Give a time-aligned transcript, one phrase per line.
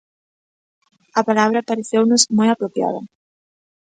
[1.19, 3.01] A palabra pareceunos moi apropiada.